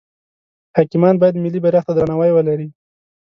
[0.77, 2.67] حاکمان باید ملی بیرغ ته درناوی ولری.